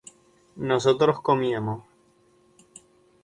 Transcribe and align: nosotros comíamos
nosotros 0.55 1.21
comíamos 1.21 1.83